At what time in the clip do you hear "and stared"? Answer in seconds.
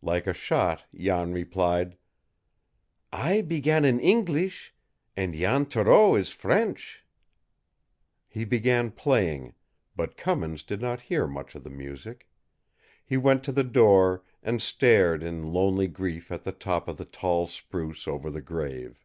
14.42-15.22